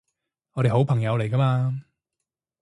[0.53, 1.83] 我哋好朋友嚟㗎嘛